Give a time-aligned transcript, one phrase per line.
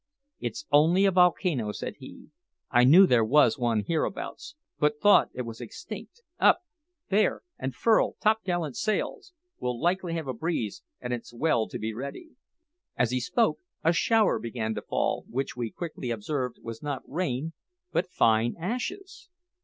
[0.39, 2.31] "It's only a volcano," said he.
[2.71, 6.23] "I knew there was one hereabouts, but thought it was extinct.
[6.39, 6.61] Up,
[7.09, 9.31] there, and furl topgallant sails!
[9.59, 12.31] We'll likely have a breeze, and it's well to be ready."
[12.97, 17.53] As he spoke, a shower began to fall, which, we quickly observed, was not rain,
[17.91, 19.29] but fine ashes.